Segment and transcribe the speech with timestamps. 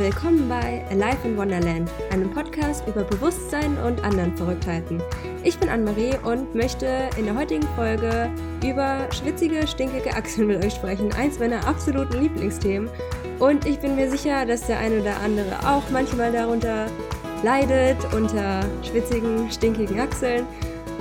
[0.00, 5.02] Willkommen bei Alive in Wonderland, einem Podcast über Bewusstsein und anderen Verrücktheiten.
[5.44, 8.30] Ich bin Anne-Marie und möchte in der heutigen Folge
[8.64, 12.88] über schwitzige, stinkige Achseln mit euch sprechen, eins meiner absoluten Lieblingsthemen.
[13.40, 16.86] Und ich bin mir sicher, dass der eine oder andere auch manchmal darunter
[17.42, 20.46] leidet, unter schwitzigen, stinkigen Achseln.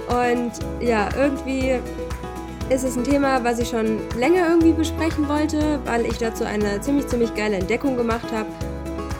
[0.09, 0.51] Und
[0.85, 1.79] ja, irgendwie
[2.69, 6.81] ist es ein Thema, was ich schon länger irgendwie besprechen wollte, weil ich dazu eine
[6.81, 8.49] ziemlich, ziemlich geile Entdeckung gemacht habe.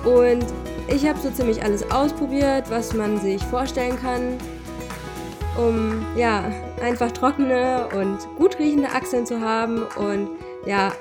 [0.03, 0.45] Und
[0.87, 4.37] ich habe so ziemlich alles ausprobiert, was man sich vorstellen kann,
[5.57, 9.83] um ja, einfach trockene und gut riechende Achseln zu haben.
[9.97, 10.29] Und
[10.65, 10.91] ja,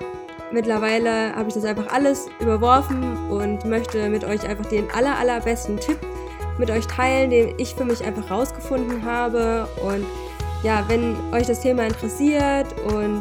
[0.52, 5.78] mittlerweile habe ich das einfach alles überworfen und möchte mit euch einfach den aller, allerbesten
[5.78, 5.98] Tipp
[6.58, 9.68] mit euch teilen, den ich für mich einfach rausgefunden habe.
[9.82, 10.04] Und
[10.62, 13.20] ja, wenn euch das Thema interessiert und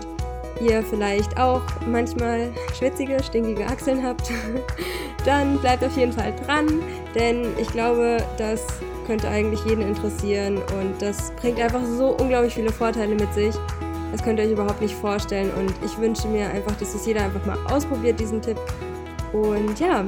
[0.62, 4.32] ihr vielleicht auch manchmal schwitzige, stinkige Achseln habt,
[5.26, 6.82] dann bleibt auf jeden Fall dran,
[7.16, 8.66] denn ich glaube, das
[9.06, 13.56] könnte eigentlich jeden interessieren und das bringt einfach so unglaublich viele Vorteile mit sich.
[14.12, 17.24] Das könnt ihr euch überhaupt nicht vorstellen und ich wünsche mir einfach, dass es jeder
[17.24, 18.58] einfach mal ausprobiert, diesen Tipp.
[19.34, 20.06] Und ja,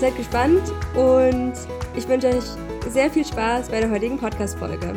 [0.00, 0.62] seid gespannt
[0.94, 1.52] und
[1.96, 2.44] ich wünsche euch
[2.90, 4.94] sehr viel Spaß bei der heutigen Podcast-Folge.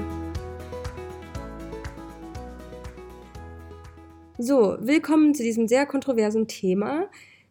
[4.46, 7.10] So, willkommen zu diesem sehr kontroversen Thema.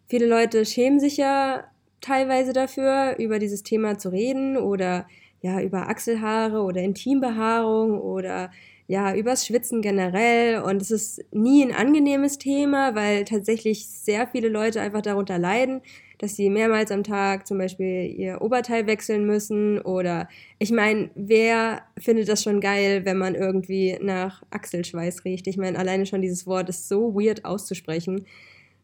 [0.09, 1.65] Viele Leute schämen sich ja
[2.03, 5.07] teilweise dafür, über dieses Thema zu reden oder
[5.41, 8.51] ja, über Achselhaare oder Intimbehaarung oder
[8.89, 10.61] ja, übers Schwitzen generell.
[10.61, 15.81] Und es ist nie ein angenehmes Thema, weil tatsächlich sehr viele Leute einfach darunter leiden,
[16.23, 19.81] dass sie mehrmals am Tag zum Beispiel ihr Oberteil wechseln müssen.
[19.81, 20.29] Oder
[20.61, 25.49] ich meine, wer findet das schon geil, wenn man irgendwie nach Achselschweiß riecht?
[25.49, 28.25] Ich meine, alleine schon dieses Wort ist so weird auszusprechen.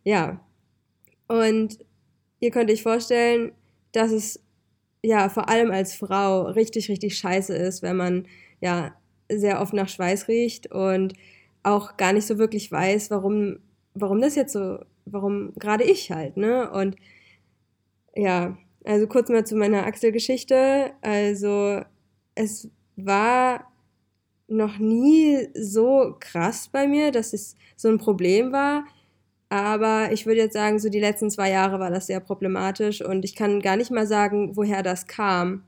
[0.02, 0.44] Ja.
[1.28, 1.78] Und
[2.40, 3.52] ihr könnt euch vorstellen,
[3.92, 4.42] dass es
[5.04, 8.26] ja vor allem als Frau richtig, richtig scheiße ist, wenn man
[8.60, 8.96] ja
[9.30, 11.12] sehr oft nach Schweiß riecht und
[11.62, 13.60] auch gar nicht so wirklich weiß, warum,
[13.94, 16.68] warum das jetzt so, warum gerade ich halt, ne?
[16.72, 16.96] Und
[18.18, 20.90] ja, also kurz mal zu meiner Achselgeschichte.
[21.02, 21.82] Also
[22.34, 23.72] es war
[24.48, 28.84] noch nie so krass bei mir, dass es so ein Problem war.
[29.50, 33.24] Aber ich würde jetzt sagen, so die letzten zwei Jahre war das sehr problematisch und
[33.24, 35.62] ich kann gar nicht mal sagen, woher das kam.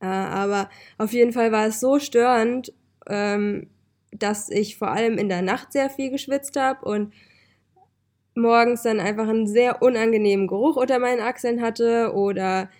[0.00, 2.72] Äh, aber auf jeden Fall war es so störend,
[3.08, 3.68] ähm,
[4.10, 7.12] dass ich vor allem in der Nacht sehr viel geschwitzt habe und
[8.34, 12.70] morgens dann einfach einen sehr unangenehmen Geruch unter meinen Achseln hatte oder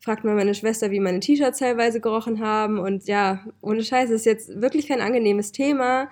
[0.00, 2.78] fragt mal meine Schwester, wie meine T-Shirts teilweise gerochen haben.
[2.78, 6.08] Und ja, ohne Scheiß ist jetzt wirklich kein angenehmes Thema,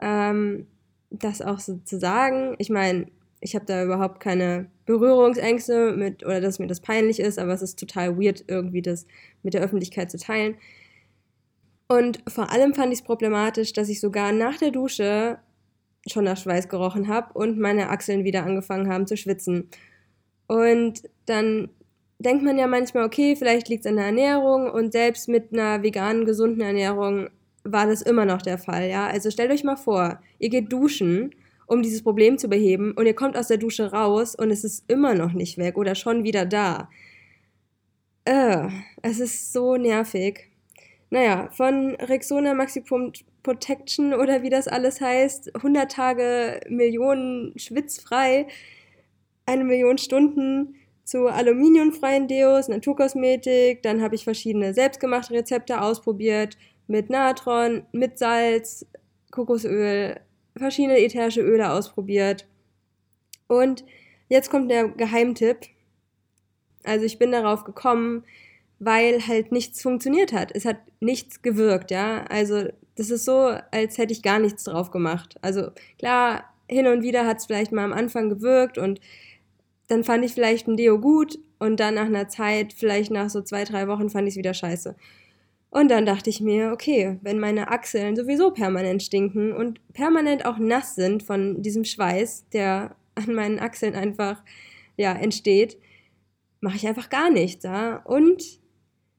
[0.00, 0.66] ähm,
[1.10, 2.54] das auch so zu sagen.
[2.58, 3.06] Ich meine,
[3.40, 7.62] ich habe da überhaupt keine Berührungsängste mit oder dass mir das peinlich ist, aber es
[7.62, 9.06] ist total weird, irgendwie das
[9.42, 10.56] mit der Öffentlichkeit zu teilen.
[11.88, 15.38] Und vor allem fand ich es problematisch, dass ich sogar nach der Dusche
[16.06, 19.68] schon nach Schweiß gerochen habe und meine Achseln wieder angefangen haben zu schwitzen.
[20.46, 21.70] Und dann
[22.18, 25.82] denkt man ja manchmal, okay, vielleicht liegt es an der Ernährung und selbst mit einer
[25.82, 27.28] veganen, gesunden Ernährung
[27.64, 29.06] war das immer noch der Fall, ja.
[29.06, 31.34] Also stellt euch mal vor, ihr geht duschen,
[31.66, 34.90] um dieses Problem zu beheben und ihr kommt aus der Dusche raus und es ist
[34.90, 36.88] immer noch nicht weg oder schon wieder da.
[38.24, 38.68] Äh,
[39.02, 40.48] es ist so nervig.
[41.10, 42.82] Naja, von Rexona Maxi
[43.42, 48.46] Protection oder wie das alles heißt, 100 Tage Millionen schwitzfrei,
[49.46, 56.56] eine Million Stunden zu aluminiumfreien Deos, Naturkosmetik, dann habe ich verschiedene selbstgemachte Rezepte ausprobiert
[56.86, 58.86] mit Natron, mit Salz,
[59.30, 60.20] Kokosöl,
[60.56, 62.46] verschiedene ätherische Öle ausprobiert.
[63.48, 63.84] Und
[64.28, 65.66] jetzt kommt der Geheimtipp.
[66.84, 68.24] Also ich bin darauf gekommen,
[68.78, 70.52] weil halt nichts funktioniert hat.
[70.54, 72.24] Es hat nichts gewirkt, ja.
[72.28, 72.68] Also
[73.00, 75.36] das ist so, als hätte ich gar nichts drauf gemacht.
[75.40, 79.00] Also klar, hin und wieder hat es vielleicht mal am Anfang gewirkt und
[79.88, 83.40] dann fand ich vielleicht ein Deo gut und dann nach einer Zeit, vielleicht nach so
[83.40, 84.96] zwei, drei Wochen, fand ich es wieder scheiße.
[85.70, 90.58] Und dann dachte ich mir, okay, wenn meine Achseln sowieso permanent stinken und permanent auch
[90.58, 94.42] nass sind von diesem Schweiß, der an meinen Achseln einfach
[94.98, 95.78] ja, entsteht,
[96.60, 97.64] mache ich einfach gar nichts.
[97.64, 98.02] Ja?
[98.04, 98.60] Und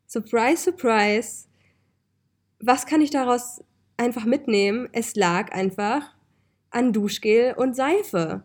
[0.06, 1.48] surprise, surprise,
[2.60, 3.64] was kann ich daraus
[4.02, 4.90] einfach mitnehmen?
[4.92, 6.14] Es lag einfach
[6.72, 8.44] an Duschgel und Seife.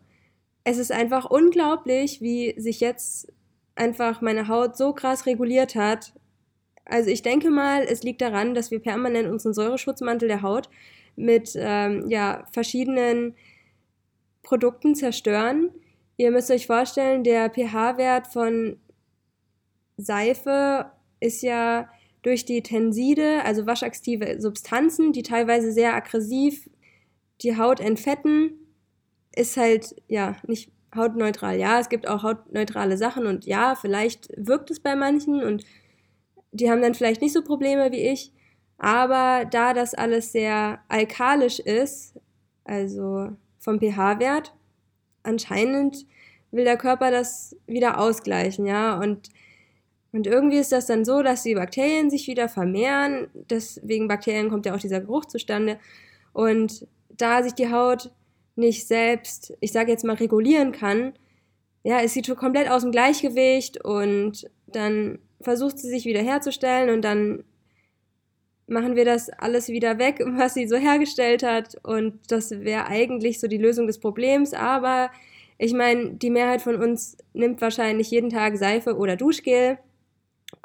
[0.64, 3.32] Es ist einfach unglaublich, wie sich jetzt
[3.75, 6.12] einfach meine Haut so krass reguliert hat.
[6.85, 10.69] Also ich denke mal, es liegt daran, dass wir permanent unseren Säureschutzmantel der Haut
[11.17, 13.35] mit ähm, ja, verschiedenen
[14.43, 15.70] Produkten zerstören,
[16.17, 18.79] ihr müsst euch vorstellen, der pH-Wert von
[19.97, 21.88] Seife ist ja
[22.26, 26.69] durch die Tenside, also waschaktive Substanzen, die teilweise sehr aggressiv
[27.40, 28.50] die Haut entfetten,
[29.37, 31.56] ist halt ja nicht hautneutral.
[31.56, 35.62] Ja, es gibt auch hautneutrale Sachen und ja, vielleicht wirkt es bei manchen und
[36.50, 38.32] die haben dann vielleicht nicht so Probleme wie ich.
[38.76, 42.19] Aber da das alles sehr alkalisch ist,
[42.64, 43.28] also
[43.61, 44.52] vom pH-Wert,
[45.23, 46.06] anscheinend
[46.50, 48.99] will der Körper das wieder ausgleichen, ja.
[48.99, 49.28] Und,
[50.17, 53.29] und irgendwie ist das dann so, dass die Bakterien sich wieder vermehren.
[53.35, 55.79] Deswegen Bakterien kommt ja auch dieser Geruch zustande.
[56.33, 58.11] Und da sich die Haut
[58.57, 61.13] nicht selbst, ich sage jetzt mal, regulieren kann,
[61.83, 67.03] ja, ist sie komplett aus dem Gleichgewicht und dann versucht sie sich wieder herzustellen und
[67.03, 67.45] dann
[68.67, 71.77] machen wir das alles wieder weg, was sie so hergestellt hat.
[71.83, 74.55] Und das wäre eigentlich so die Lösung des Problems.
[74.55, 75.11] Aber
[75.59, 79.79] ich meine, die Mehrheit von uns nimmt wahrscheinlich jeden Tag Seife oder Duschgel.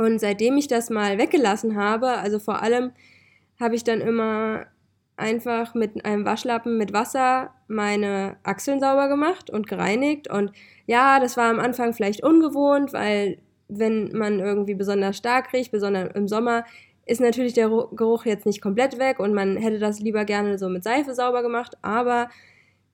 [0.01, 2.91] Und seitdem ich das mal weggelassen habe, also vor allem
[3.59, 4.65] habe ich dann immer
[5.15, 10.27] einfach mit einem Waschlappen mit Wasser meine Achseln sauber gemacht und gereinigt.
[10.27, 10.53] Und
[10.87, 13.37] ja, das war am Anfang vielleicht ungewohnt, weil
[13.67, 16.65] wenn man irgendwie besonders stark riecht, besonders im Sommer,
[17.05, 20.67] ist natürlich der Geruch jetzt nicht komplett weg und man hätte das lieber gerne so
[20.67, 21.77] mit Seife sauber gemacht.
[21.83, 22.27] Aber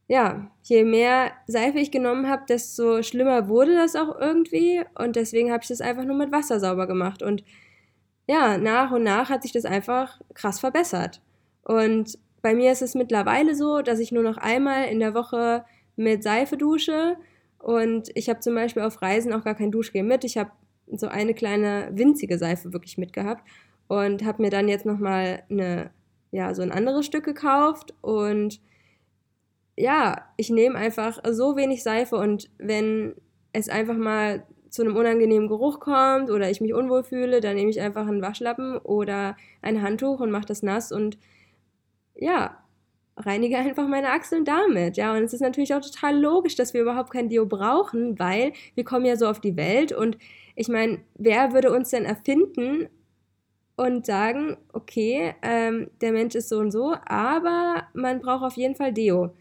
[0.08, 4.82] ja, je mehr Seife ich genommen habe, desto schlimmer wurde das auch irgendwie.
[4.96, 7.22] Und deswegen habe ich das einfach nur mit Wasser sauber gemacht.
[7.22, 7.44] Und
[8.28, 11.22] ja, nach und nach hat sich das einfach krass verbessert.
[11.64, 15.66] Und bei mir ist es mittlerweile so, dass ich nur noch einmal in der Woche
[15.98, 17.18] mit Seife dusche.
[17.60, 20.24] Und ich habe zum Beispiel auf Reisen auch gar kein Duschgel mit.
[20.24, 20.52] Ich habe
[20.90, 23.46] so eine kleine winzige Seife wirklich mitgehabt
[23.90, 25.44] und habe mir dann jetzt nochmal
[26.32, 28.62] ja, so ein anderes Stück gekauft und
[29.78, 33.16] ja, ich nehme einfach so wenig Seife und wenn
[33.54, 37.70] es einfach mal zu einem unangenehmen Geruch kommt oder ich mich unwohl fühle, dann nehme
[37.70, 41.18] ich einfach einen Waschlappen oder ein Handtuch und mache das nass und
[42.16, 42.58] ja,
[43.16, 44.98] reinige einfach meine Achseln damit.
[44.98, 48.54] Ja, und es ist natürlich auch total logisch, dass wir überhaupt kein Deo brauchen, weil
[48.76, 50.18] wir kommen ja so auf die Welt und
[50.56, 52.90] ich meine, wer würde uns denn erfinden
[53.76, 58.76] und sagen, okay, ähm, der Mensch ist so und so, aber man braucht auf jeden
[58.76, 59.36] Fall Deo.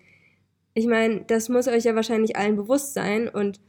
[0.76, 3.60] Ich meine, das muss euch ja wahrscheinlich allen bewusst sein und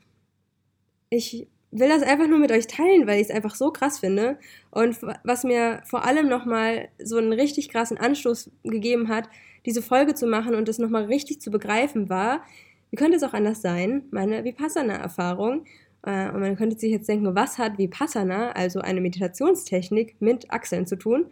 [1.09, 4.37] ich will das einfach nur mit euch teilen, weil ich es einfach so krass finde.
[4.71, 9.29] Und was mir vor allem nochmal so einen richtig krassen Anstoß gegeben hat,
[9.65, 12.43] diese Folge zu machen und das nochmal richtig zu begreifen war,
[12.89, 15.63] wie könnte es auch anders sein, meine Vipassana-Erfahrung.
[16.01, 20.85] Äh, und man könnte sich jetzt denken, was hat Vipassana, also eine Meditationstechnik, mit Achseln
[20.85, 21.27] zu tun?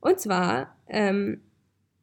[0.00, 1.40] Und zwar ähm,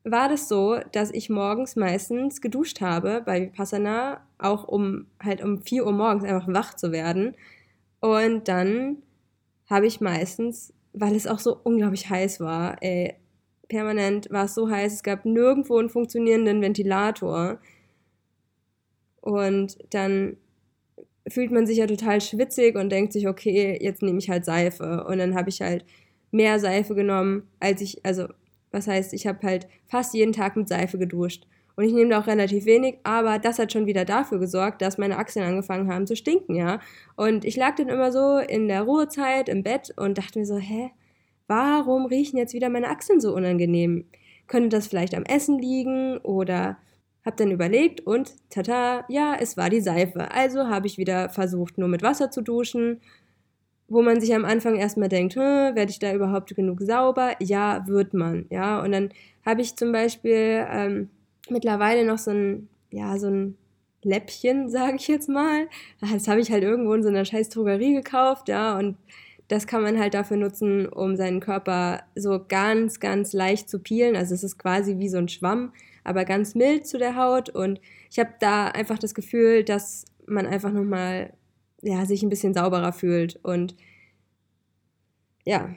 [0.04, 5.62] war das so, dass ich morgens meistens geduscht habe bei Vipassana, auch um halt um
[5.62, 7.36] 4 Uhr morgens einfach wach zu werden.
[8.00, 8.98] Und dann
[9.70, 13.16] habe ich meistens, weil es auch so unglaublich heiß war, ey,
[13.70, 17.60] permanent war es so heiß, es gab nirgendwo einen funktionierenden Ventilator.
[19.22, 20.38] Und dann
[21.28, 25.06] fühlt man sich ja total schwitzig und denkt sich, okay, jetzt nehme ich halt Seife.
[25.06, 25.86] Und dann habe ich halt
[26.32, 28.28] mehr Seife genommen, als ich, also
[28.72, 31.46] was heißt, ich habe halt fast jeden Tag mit Seife geduscht.
[31.76, 34.98] Und ich nehme da auch relativ wenig, aber das hat schon wieder dafür gesorgt, dass
[34.98, 36.80] meine Achseln angefangen haben zu stinken, ja.
[37.16, 40.58] Und ich lag dann immer so in der Ruhezeit im Bett und dachte mir so,
[40.58, 40.92] hä,
[41.48, 44.06] warum riechen jetzt wieder meine Achseln so unangenehm?
[44.48, 46.78] Könnte das vielleicht am Essen liegen oder
[47.24, 50.32] hab dann überlegt und tata, ja, es war die Seife.
[50.32, 53.00] Also habe ich wieder versucht, nur mit Wasser zu duschen
[53.92, 57.36] wo man sich am Anfang erstmal denkt, werde ich da überhaupt genug sauber?
[57.40, 58.82] Ja, wird man, ja.
[58.82, 59.10] Und dann
[59.46, 61.10] habe ich zum Beispiel ähm,
[61.50, 63.58] mittlerweile noch so ein, ja, so ein
[64.02, 65.68] Läppchen, sage ich jetzt mal.
[66.00, 68.96] Das habe ich halt irgendwo in so einer scheiß Drogerie gekauft, ja, und
[69.50, 74.16] das kann man halt dafür nutzen, um seinen Körper so ganz, ganz leicht zu peelen.
[74.16, 75.74] Also es ist quasi wie so ein Schwamm,
[76.06, 77.50] aber ganz mild zu der Haut.
[77.50, 81.34] Und ich habe da einfach das Gefühl, dass man einfach nochmal
[81.82, 83.40] ja, sich ein bisschen sauberer fühlt.
[83.44, 83.76] Und
[85.46, 85.76] ja.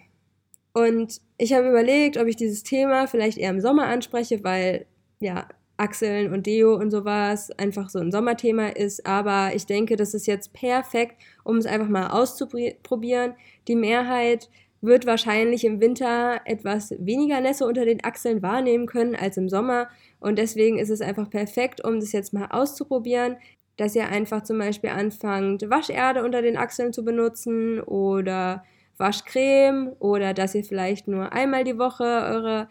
[0.73, 4.87] Und ich habe überlegt, ob ich dieses Thema vielleicht eher im Sommer anspreche, weil
[5.21, 9.07] ja, Achseln und Deo und sowas einfach so ein Sommerthema ist.
[9.07, 13.35] Aber ich denke, das ist jetzt perfekt, um es einfach mal auszuprobieren.
[13.69, 19.37] Die Mehrheit wird wahrscheinlich im Winter etwas weniger Nässe unter den Achseln wahrnehmen können als
[19.37, 19.89] im Sommer.
[20.21, 23.37] Und deswegen ist es einfach perfekt, um das jetzt mal auszuprobieren
[23.77, 28.65] dass ihr einfach zum Beispiel anfangt, Wascherde unter den Achseln zu benutzen oder
[28.97, 32.69] Waschcreme oder dass ihr vielleicht nur einmal die Woche eure,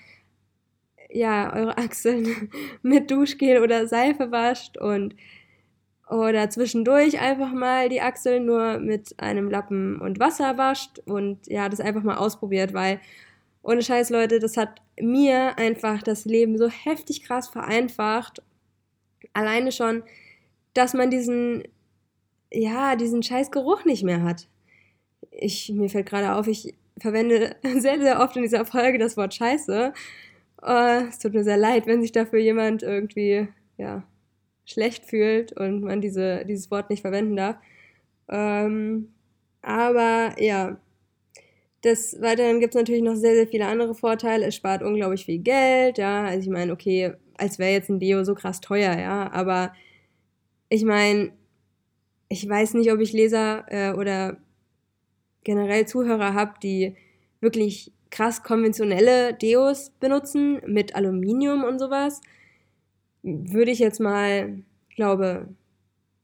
[1.10, 2.50] ja, eure Achseln
[2.82, 5.16] mit Duschgel oder Seife wascht und
[6.10, 11.70] oder zwischendurch einfach mal die Achseln nur mit einem Lappen und Wasser wascht und ja,
[11.70, 13.00] das einfach mal ausprobiert, weil
[13.64, 18.42] ohne Scheiß, Leute, das hat mir einfach das Leben so heftig krass vereinfacht.
[19.32, 20.04] Alleine schon,
[20.74, 21.63] dass man diesen,
[22.51, 24.48] ja, diesen scheiß Geruch nicht mehr hat.
[25.32, 29.34] Ich, mir fällt gerade auf, ich verwende sehr, sehr oft in dieser Folge das Wort
[29.34, 29.94] Scheiße.
[30.62, 34.03] Uh, es tut mir sehr leid, wenn sich dafür jemand irgendwie, ja,
[34.65, 37.58] schlecht fühlt und man diese, dieses Wort nicht verwenden darf.
[38.30, 39.13] Ähm,
[39.62, 40.77] aber ja,
[41.84, 44.46] des Weiteren gibt es natürlich noch sehr, sehr viele andere Vorteile.
[44.46, 46.25] Es spart unglaublich viel Geld, ja.
[46.25, 49.32] Also ich meine, okay, als wäre jetzt ein Deo so krass teuer, ja.
[49.34, 49.74] Aber
[50.74, 51.32] ich meine,
[52.30, 54.38] ich weiß nicht, ob ich Leser äh, oder
[55.44, 56.96] generell Zuhörer habe, die
[57.42, 62.22] wirklich krass konventionelle Deos benutzen mit Aluminium und sowas
[63.22, 64.63] würde ich jetzt mal,
[64.96, 65.48] glaube,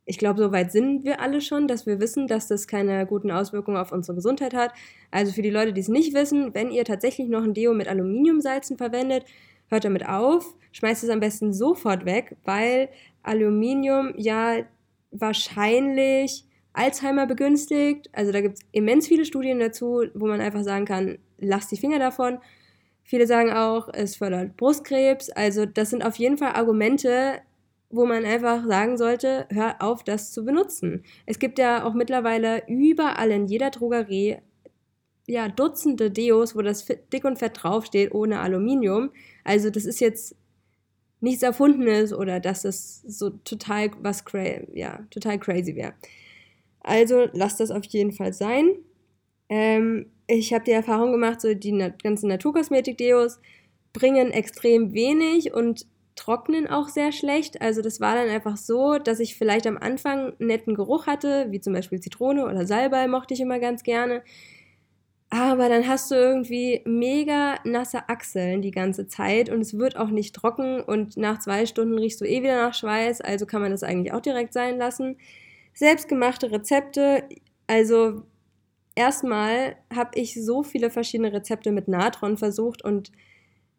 [0.06, 3.30] ich glaube, so weit sind wir alle schon, dass wir wissen, dass das keine guten
[3.30, 4.74] Auswirkungen auf unsere Gesundheit hat.
[5.12, 7.88] Also für die Leute, die es nicht wissen, wenn ihr tatsächlich noch ein Deo mit
[7.88, 9.26] Aluminiumsalzen verwendet,
[9.70, 12.90] hört damit auf, schmeißt es am besten sofort weg, weil
[13.24, 14.58] Aluminium ja
[15.12, 18.10] wahrscheinlich Alzheimer begünstigt.
[18.14, 21.78] Also da gibt es immens viele Studien dazu, wo man einfach sagen kann, lasst die
[21.78, 22.40] Finger davon.
[23.04, 25.30] Viele sagen auch, es fördert Brustkrebs.
[25.32, 27.40] Also das sind auf jeden Fall Argumente,
[27.90, 31.04] wo man einfach sagen sollte, hör auf, das zu benutzen.
[31.26, 34.38] Es gibt ja auch mittlerweile überall in jeder Drogerie
[35.30, 39.12] ja, Dutzende Deos, wo das dick und fett draufsteht, ohne Aluminium.
[39.44, 40.36] Also das ist jetzt
[41.22, 45.94] nichts Erfundenes oder dass es so total was cra ja, total crazy wäre.
[46.82, 48.70] Also lasst das auf jeden Fall sein.
[49.50, 53.40] Ähm, ich habe die Erfahrung gemacht, so die na ganzen Naturkosmetik-Deos
[53.94, 57.62] bringen extrem wenig und trocknen auch sehr schlecht.
[57.62, 61.48] Also das war dann einfach so, dass ich vielleicht am Anfang einen netten Geruch hatte,
[61.52, 64.24] wie zum Beispiel Zitrone oder Salbei mochte ich immer ganz gerne.
[65.32, 70.10] Aber dann hast du irgendwie mega nasse Achseln die ganze Zeit und es wird auch
[70.10, 73.72] nicht trocken und nach zwei Stunden riechst du eh wieder nach Schweiß, also kann man
[73.72, 75.18] das eigentlich auch direkt sein lassen.
[75.76, 77.24] Selbstgemachte Rezepte,
[77.68, 78.24] also
[78.96, 83.12] erstmal habe ich so viele verschiedene Rezepte mit Natron versucht und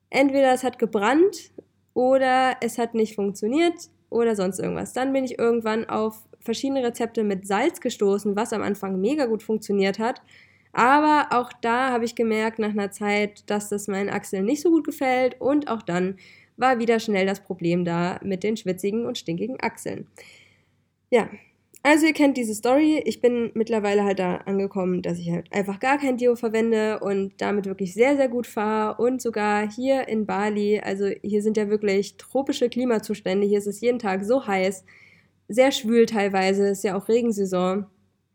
[0.08, 1.52] entweder es hat gebrannt
[1.94, 4.92] oder es hat nicht funktioniert oder sonst irgendwas.
[4.92, 9.42] Dann bin ich irgendwann auf verschiedene Rezepte mit Salz gestoßen, was am Anfang mega gut
[9.42, 10.22] funktioniert hat.
[10.72, 14.70] Aber auch da habe ich gemerkt nach einer Zeit, dass das meinen Achseln nicht so
[14.70, 16.16] gut gefällt und auch dann
[16.56, 20.06] war wieder schnell das Problem da mit den schwitzigen und stinkigen Achseln.
[21.10, 21.28] Ja,
[21.82, 23.02] also ihr kennt diese Story.
[23.06, 27.32] Ich bin mittlerweile halt da angekommen, dass ich halt einfach gar kein Deo verwende und
[27.38, 29.02] damit wirklich sehr, sehr gut fahre.
[29.02, 33.46] Und sogar hier in Bali, also hier sind ja wirklich tropische Klimazustände.
[33.46, 34.84] Hier ist es jeden Tag so heiß,
[35.48, 37.86] sehr schwül teilweise, ist ja auch Regensaison,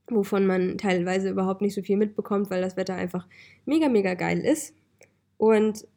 [0.08, 3.28] wovon man teilweise überhaupt nicht so viel mitbekommt, weil das Wetter einfach
[3.66, 4.76] mega, mega geil ist.
[5.38, 5.88] Und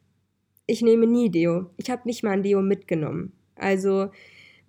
[0.67, 1.71] ich nehme nie Deo.
[1.77, 3.33] Ich habe nicht mal ein Deo mitgenommen.
[3.55, 4.09] Also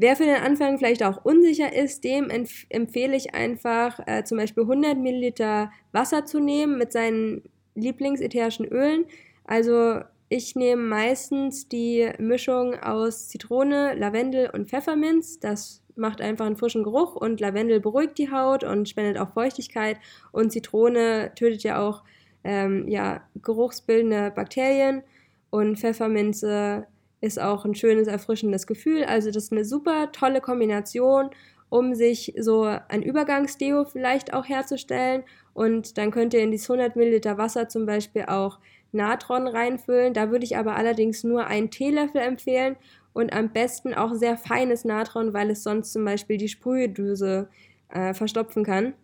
[0.03, 4.39] Wer für den Anfang vielleicht auch unsicher ist, dem empf empfehle ich einfach äh, zum
[4.39, 7.43] Beispiel 100 Milliliter Wasser zu nehmen mit seinen
[7.75, 9.05] Lieblingsätherischen Ölen.
[9.45, 15.39] Also ich nehme meistens die Mischung aus Zitrone, Lavendel und Pfefferminz.
[15.39, 19.99] Das macht einfach einen frischen Geruch und Lavendel beruhigt die Haut und spendet auch Feuchtigkeit
[20.33, 22.03] und Zitrone tötet ja auch
[22.45, 25.03] ähm, ja, geruchsbildende Bakterien
[25.51, 26.87] und Pfefferminze
[27.21, 29.05] ist auch ein schönes, erfrischendes Gefühl.
[29.05, 31.31] Also das ist eine super tolle Kombination,
[31.69, 35.25] um sich so ein Übergangsdeo vielleicht auch herzustellen.
[35.53, 38.59] Und dann könnt ihr in dieses 100 Milliliter Wasser zum Beispiel auch
[38.93, 40.15] Natron reinfüllen.
[40.15, 42.77] Da würde ich aber allerdings nur einen Teelöffel empfehlen
[43.13, 47.49] und am besten auch sehr feines Natron, weil es sonst zum Beispiel die Sprühdüse
[47.89, 48.95] äh, verstopfen kann.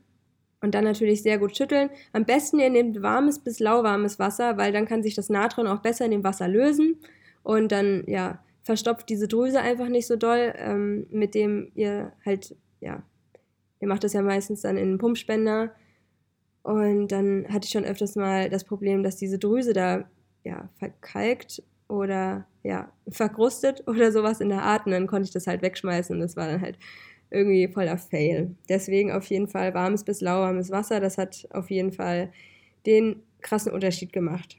[0.63, 1.91] Und dann natürlich sehr gut schütteln.
[2.13, 5.81] Am besten ihr nehmt warmes bis lauwarmes Wasser, weil dann kann sich das Natron auch
[5.81, 6.97] besser in dem Wasser lösen
[7.43, 12.57] und dann, ja, verstopft diese Drüse einfach nicht so doll, ähm, mit dem ihr halt,
[12.81, 13.03] ja,
[13.81, 15.73] ihr macht das ja meistens dann in einen Pumpspender.
[16.63, 20.11] Und dann hatte ich schon öfters mal das Problem, dass diese Drüse da,
[20.43, 24.87] ja, verkalkt oder, ja, verkrustet oder sowas in der Art.
[24.87, 26.79] Und dann konnte ich das halt wegschmeißen und das war dann halt
[27.31, 28.55] irgendwie voller Fail.
[28.69, 31.01] Deswegen auf jeden Fall warmes bis lauwarmes Wasser.
[31.01, 32.33] Das hat auf jeden Fall
[32.87, 34.57] den krassen Unterschied gemacht.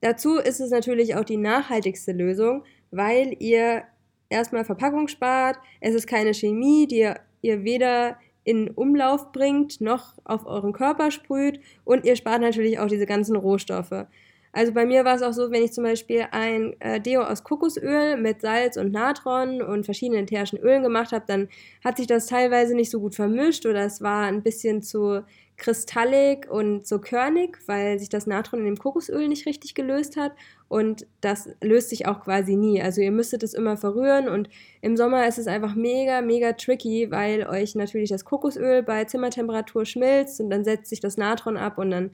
[0.00, 3.82] Dazu ist es natürlich auch die nachhaltigste Lösung, weil ihr
[4.28, 10.46] erstmal Verpackung spart, es ist keine Chemie, die ihr weder in Umlauf bringt noch auf
[10.46, 14.06] euren Körper sprüht und ihr spart natürlich auch diese ganzen Rohstoffe.
[14.52, 17.44] Also bei mir war es auch so, wenn ich zum Beispiel ein äh, Deo aus
[17.44, 21.48] Kokosöl mit Salz und Natron und verschiedenen ätherischen Ölen gemacht habe, dann
[21.84, 25.22] hat sich das teilweise nicht so gut vermischt oder es war ein bisschen zu
[25.58, 30.32] kristallig und so körnig, weil sich das Natron in dem Kokosöl nicht richtig gelöst hat
[30.68, 32.80] und das löst sich auch quasi nie.
[32.80, 34.48] Also ihr müsstet es immer verrühren und
[34.80, 39.84] im Sommer ist es einfach mega, mega tricky, weil euch natürlich das Kokosöl bei Zimmertemperatur
[39.84, 42.12] schmilzt und dann setzt sich das Natron ab und dann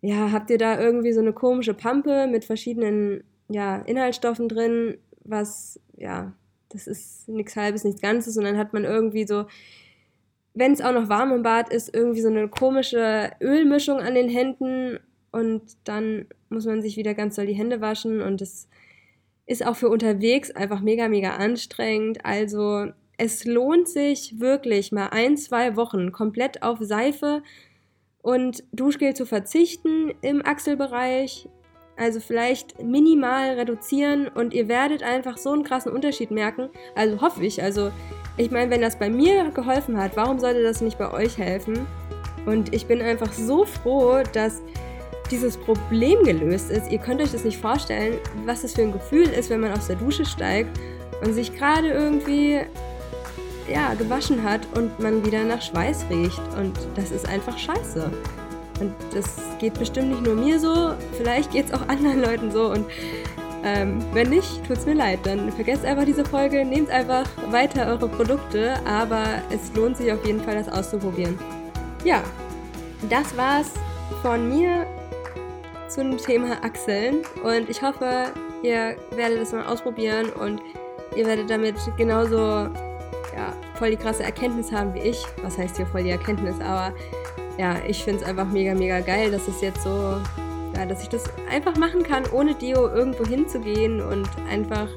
[0.00, 5.80] ja, habt ihr da irgendwie so eine komische Pampe mit verschiedenen ja, Inhaltsstoffen drin, was,
[5.96, 6.32] ja,
[6.68, 9.46] das ist nichts Halbes, nichts Ganzes und dann hat man irgendwie so,
[10.54, 14.28] wenn es auch noch warm im Bad ist, irgendwie so eine komische Ölmischung an den
[14.28, 14.98] Händen
[15.32, 18.68] und dann muss man sich wieder ganz doll die Hände waschen und das
[19.46, 22.24] ist auch für unterwegs einfach mega, mega anstrengend.
[22.24, 22.86] Also
[23.16, 27.42] es lohnt sich wirklich mal ein, zwei Wochen komplett auf Seife
[28.26, 31.48] und Duschgel zu verzichten im Achselbereich.
[31.96, 36.68] Also vielleicht minimal reduzieren und ihr werdet einfach so einen krassen Unterschied merken.
[36.96, 37.62] Also hoffe ich.
[37.62, 37.92] Also
[38.36, 41.86] ich meine, wenn das bei mir geholfen hat, warum sollte das nicht bei euch helfen?
[42.46, 44.60] Und ich bin einfach so froh, dass
[45.30, 46.90] dieses Problem gelöst ist.
[46.90, 49.86] Ihr könnt euch das nicht vorstellen, was das für ein Gefühl ist, wenn man aus
[49.86, 50.76] der Dusche steigt
[51.24, 52.62] und sich gerade irgendwie
[53.68, 56.40] ja, gewaschen hat und man wieder nach Schweiß riecht.
[56.58, 58.10] Und das ist einfach scheiße.
[58.80, 59.24] Und das
[59.58, 62.70] geht bestimmt nicht nur mir so, vielleicht geht es auch anderen Leuten so.
[62.70, 62.86] Und
[63.64, 65.20] ähm, wenn nicht, tut es mir leid.
[65.24, 70.24] Dann vergesst einfach diese Folge, nehmt einfach weiter eure Produkte, aber es lohnt sich auf
[70.24, 71.38] jeden Fall, das auszuprobieren.
[72.04, 72.22] Ja,
[73.10, 73.72] das war's
[74.22, 74.86] von mir
[75.88, 78.26] zum Thema Achseln und ich hoffe,
[78.62, 80.60] ihr werdet es mal ausprobieren und
[81.16, 82.68] ihr werdet damit genauso
[83.36, 85.22] ja, voll die krasse Erkenntnis haben wie ich.
[85.42, 86.56] Was heißt hier voll die Erkenntnis?
[86.60, 86.94] Aber
[87.58, 90.16] ja, ich finde es einfach mega, mega geil, dass es jetzt so,
[90.74, 94.88] ja, dass ich das einfach machen kann, ohne Dio irgendwo hinzugehen und einfach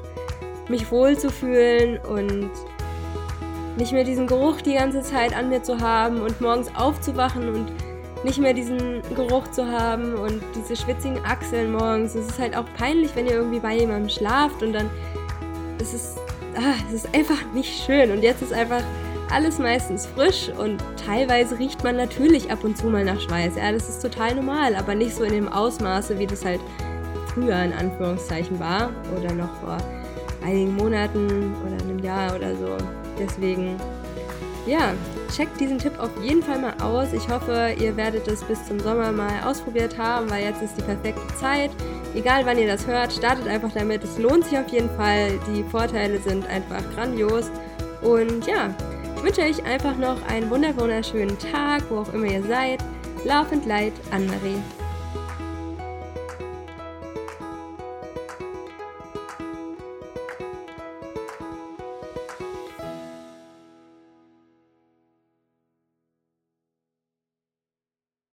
[0.68, 2.50] mich wohlzufühlen und
[3.76, 7.72] nicht mehr diesen Geruch die ganze Zeit an mir zu haben und morgens aufzuwachen und
[8.24, 12.14] nicht mehr diesen Geruch zu haben und diese schwitzigen Achseln morgens.
[12.14, 14.90] Es ist halt auch peinlich, wenn ihr irgendwie bei jemandem schlaft und dann
[15.78, 16.16] ist es
[16.56, 18.10] ah, es ist einfach nicht schön.
[18.10, 18.82] Und jetzt ist einfach
[19.30, 23.54] alles meistens frisch und teilweise riecht man natürlich ab und zu mal nach Schweiß.
[23.56, 26.60] Ja, das ist total normal, aber nicht so in dem Ausmaße, wie das halt
[27.32, 29.78] früher in Anführungszeichen war oder noch vor
[30.44, 32.76] einigen Monaten oder einem Jahr oder so.
[33.18, 33.76] Deswegen,
[34.66, 34.94] ja,
[35.30, 37.12] checkt diesen Tipp auf jeden Fall mal aus.
[37.12, 40.82] Ich hoffe, ihr werdet es bis zum Sommer mal ausprobiert haben, weil jetzt ist die
[40.82, 41.70] perfekte Zeit.
[42.14, 44.02] Egal wann ihr das hört, startet einfach damit.
[44.02, 45.38] Es lohnt sich auf jeden Fall.
[45.54, 47.50] Die Vorteile sind einfach grandios.
[48.02, 48.74] Und ja,
[49.16, 52.80] ich wünsche euch einfach noch einen wunderschönen Tag, wo auch immer ihr seid.
[53.24, 54.60] Laufend Leid, Anne-Marie.